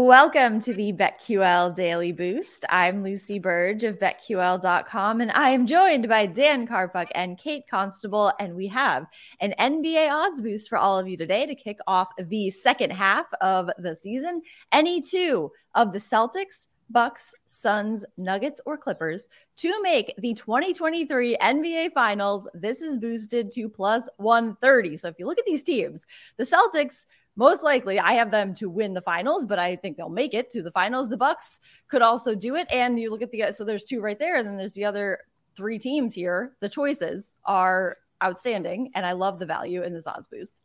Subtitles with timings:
[0.00, 2.64] Welcome to the BetQL Daily Boost.
[2.68, 8.32] I'm Lucy Burge of BetQL.com, and I am joined by Dan Karpuk and Kate Constable.
[8.38, 9.06] And we have
[9.40, 13.26] an NBA odds boost for all of you today to kick off the second half
[13.40, 14.40] of the season.
[14.70, 21.92] Any two of the Celtics, Bucks, Suns, Nuggets, or Clippers to make the 2023 NBA
[21.92, 22.48] Finals.
[22.54, 24.96] This is boosted to plus 130.
[24.96, 27.04] So if you look at these teams, the Celtics
[27.38, 30.50] most likely I have them to win the finals, but I think they'll make it
[30.50, 31.08] to the finals.
[31.08, 32.66] The Bucks could also do it.
[32.68, 35.20] And you look at the so there's two right there, and then there's the other
[35.56, 36.52] three teams here.
[36.58, 40.62] The choices are outstanding, and I love the value in this odds boost.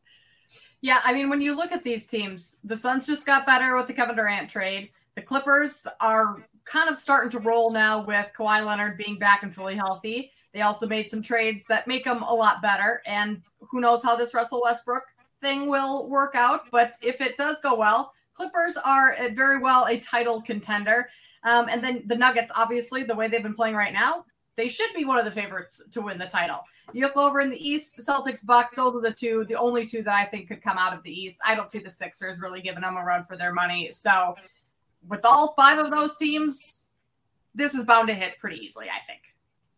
[0.81, 3.85] Yeah, I mean, when you look at these teams, the Suns just got better with
[3.85, 4.89] the Kevin Durant trade.
[5.13, 9.53] The Clippers are kind of starting to roll now with Kawhi Leonard being back and
[9.53, 10.31] fully healthy.
[10.53, 13.03] They also made some trades that make them a lot better.
[13.05, 15.03] And who knows how this Russell Westbrook
[15.43, 16.71] thing will work out.
[16.71, 21.07] But if it does go well, Clippers are very well a title contender.
[21.43, 24.93] Um, and then the Nuggets, obviously, the way they've been playing right now, they should
[24.95, 26.61] be one of the favorites to win the title.
[26.93, 30.03] You look over in the East, Celtics, Bucks, those are the two, the only two
[30.03, 31.39] that I think could come out of the East.
[31.45, 33.91] I don't see the Sixers really giving them a run for their money.
[33.91, 34.35] So,
[35.07, 36.87] with all five of those teams,
[37.53, 39.21] this is bound to hit pretty easily, I think.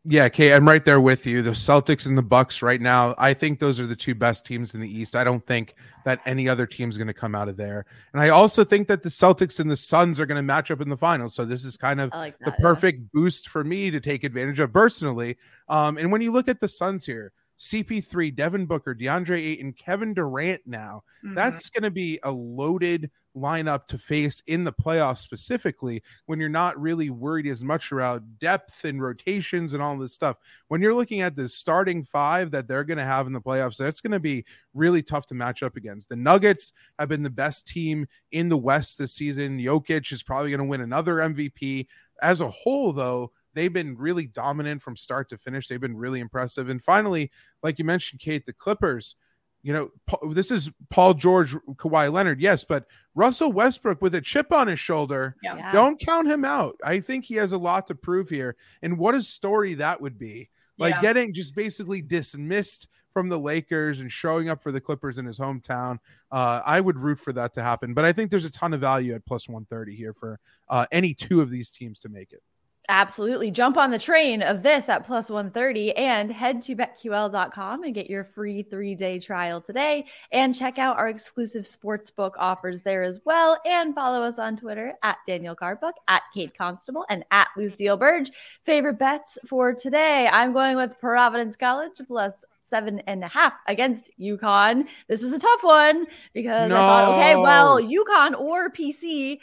[0.07, 1.41] Yeah, Kate, I'm right there with you.
[1.41, 4.75] The Celtics and the Bucks right now, I think those are the two best teams
[4.75, 5.16] in the East.
[5.16, 5.73] I don't think
[6.03, 7.88] that any other team is going to come out of there.
[8.13, 10.79] And I also think that the Celtics and the Suns are going to match up
[10.79, 11.33] in the finals.
[11.33, 13.07] So this is kind of like that, the perfect yeah.
[13.13, 15.38] boost for me to take advantage of personally.
[15.69, 20.13] Um, and when you look at the Suns here, CP3, Devin Booker, DeAndre Ayton, Kevin
[20.13, 21.33] Durant now, mm-hmm.
[21.33, 26.50] that's going to be a loaded– lineup to face in the playoffs specifically when you're
[26.50, 30.38] not really worried as much about depth and rotations and all this stuff.
[30.68, 33.78] When you're looking at the starting five that they're going to have in the playoffs,
[33.78, 36.09] that's going to be really tough to match up against.
[36.09, 39.59] The Nuggets have been the best team in the West this season.
[39.59, 41.88] Jokic is probably going to win another MVP.
[42.22, 45.67] As a whole, though, they've been really dominant from start to finish.
[45.67, 46.69] They've been really impressive.
[46.69, 47.31] And finally,
[47.63, 49.16] like you mentioned, Kate, the Clippers
[49.65, 49.89] you know,
[50.29, 54.79] this is Paul George, Kawhi Leonard, yes, but Russell Westbrook with a chip on his
[54.79, 55.71] shoulder, yeah.
[55.71, 56.75] don't count him out.
[56.83, 58.57] I think he has a lot to prove here.
[58.83, 60.49] And what a story that would be.
[60.77, 61.01] Like yeah.
[61.01, 65.39] getting just basically dismissed from the Lakers and showing up for the Clippers in his
[65.39, 65.97] hometown.
[66.31, 67.95] Uh, I would root for that to happen.
[67.95, 70.39] But I think there's a ton of value at plus 130 here for
[70.69, 72.43] uh, any two of these teams to make it.
[72.88, 73.50] Absolutely.
[73.50, 78.09] Jump on the train of this at plus 130 and head to betql.com and get
[78.09, 80.06] your free three day trial today.
[80.31, 83.57] And check out our exclusive sportsbook offers there as well.
[83.66, 88.31] And follow us on Twitter at Daniel Karpuk, at Kate Constable, and at Lucille Burge.
[88.66, 90.29] Favorite bets for today?
[90.31, 94.87] I'm going with Providence College plus seven and a half against UConn.
[95.07, 96.75] This was a tough one because no.
[96.75, 99.39] I thought, okay, well, UConn or PC,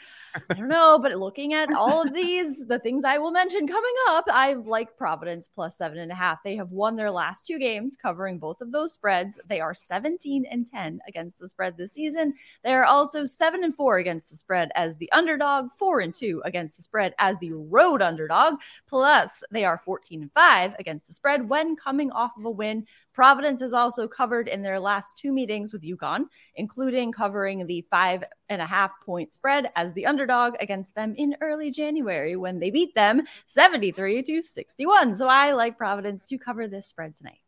[0.50, 3.94] I don't know, but looking at all of these, the things I will mention coming
[4.08, 6.42] up, I like Providence plus seven and a half.
[6.42, 9.38] They have won their last two games covering both of those spreads.
[9.48, 12.34] They are 17 and 10 against the spread this season.
[12.64, 16.42] They are also seven and four against the spread as the underdog, four and two
[16.44, 18.54] against the spread as the road underdog.
[18.88, 22.86] Plus, they are 14 and five against the spread when coming off of a win
[23.12, 26.24] Providence has also covered in their last two meetings with UConn,
[26.56, 31.36] including covering the five and a half point spread as the underdog against them in
[31.40, 35.14] early January when they beat them 73 to 61.
[35.14, 37.38] So I like Providence to cover this spread tonight.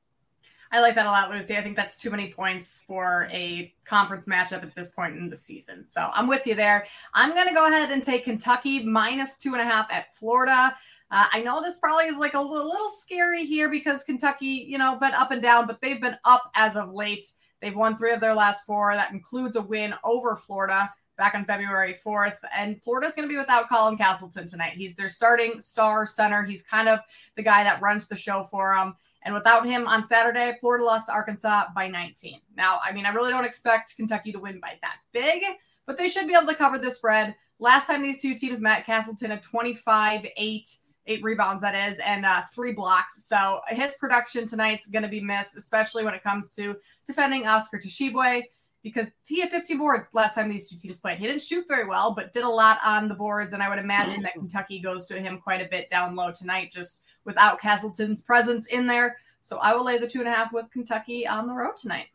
[0.74, 1.56] I like that a lot, Lucy.
[1.56, 5.36] I think that's too many points for a conference matchup at this point in the
[5.36, 5.86] season.
[5.86, 6.84] So I'm with you there.
[7.14, 10.76] I'm going to go ahead and take Kentucky minus two and a half at Florida.
[11.14, 14.96] Uh, I know this probably is like a little, scary here because Kentucky, you know,
[14.96, 17.24] been up and down, but they've been up as of late.
[17.60, 18.92] They've won three of their last four.
[18.94, 22.38] That includes a win over Florida back on February 4th.
[22.56, 24.72] And Florida's going to be without Colin Castleton tonight.
[24.72, 26.42] He's their starting star center.
[26.42, 26.98] He's kind of
[27.36, 28.96] the guy that runs the show for them.
[29.22, 32.40] And without him on Saturday, Florida lost to Arkansas by 19.
[32.56, 35.42] Now, I mean, I really don't expect Kentucky to win by that big,
[35.86, 37.36] but they should be able to cover the spread.
[37.60, 42.24] Last time these two teams met, Castleton had 25 8, eight rebounds, that is, and
[42.24, 43.24] uh, three blocks.
[43.24, 47.78] So his production tonight's going to be missed, especially when it comes to defending Oscar
[47.78, 48.44] Tshiebwe
[48.84, 51.18] because he had 50 boards last time these two teams played.
[51.18, 53.54] He didn't shoot very well, but did a lot on the boards.
[53.54, 56.70] And I would imagine that Kentucky goes to him quite a bit down low tonight,
[56.70, 59.16] just without Castleton's presence in there.
[59.40, 62.08] So I will lay the two and a half with Kentucky on the road tonight.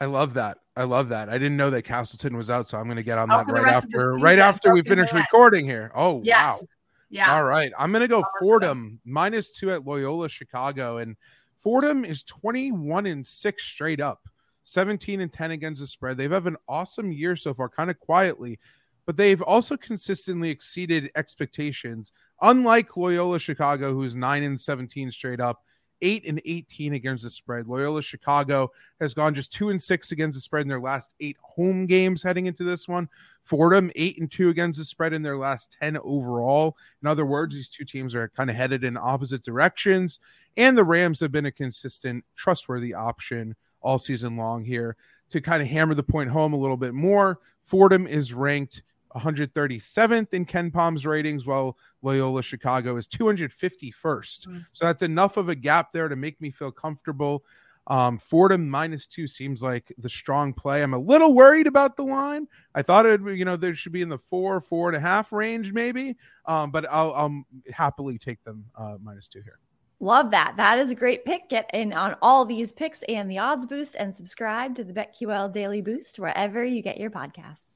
[0.00, 0.58] I love that.
[0.74, 1.28] I love that.
[1.28, 3.68] I didn't know that Castleton was out, so I'm going to get on that right
[3.68, 5.92] after right after we finish recording here.
[5.94, 6.60] Oh yes.
[6.60, 6.66] wow.
[7.12, 7.36] Yeah.
[7.36, 7.70] All right.
[7.78, 11.16] I'm going to go Fordham minus 2 at Loyola Chicago and
[11.54, 14.22] Fordham is 21 and 6 straight up.
[14.64, 16.16] 17 and 10 against the spread.
[16.16, 18.58] They've had an awesome year so far, kind of quietly,
[19.04, 22.12] but they've also consistently exceeded expectations.
[22.40, 25.62] Unlike Loyola Chicago, who's 9 and 17 straight up,
[26.02, 27.66] 8 and 18 against the spread.
[27.66, 28.70] Loyola Chicago
[29.00, 32.22] has gone just 2 and 6 against the spread in their last 8 home games
[32.22, 33.08] heading into this one.
[33.40, 36.76] Fordham 8 and 2 against the spread in their last 10 overall.
[37.00, 40.20] In other words, these two teams are kind of headed in opposite directions
[40.56, 44.96] and the Rams have been a consistent trustworthy option all season long here
[45.30, 47.38] to kind of hammer the point home a little bit more.
[47.60, 48.82] Fordham is ranked
[49.14, 53.92] 137th in KenPom's ratings, while Loyola Chicago is 251st.
[53.92, 54.58] Mm-hmm.
[54.72, 57.44] So that's enough of a gap there to make me feel comfortable.
[57.88, 60.82] Um, Fordham minus two seems like the strong play.
[60.82, 62.46] I'm a little worried about the line.
[62.74, 65.32] I thought it, you know, there should be in the four, four and a half
[65.32, 66.16] range, maybe.
[66.46, 67.42] Um, but I'll, I'll
[67.72, 69.58] happily take them uh, minus two here.
[69.98, 70.54] Love that.
[70.56, 71.48] That is a great pick.
[71.48, 75.52] Get in on all these picks and the odds boost and subscribe to the BetQL
[75.52, 77.71] Daily Boost wherever you get your podcasts.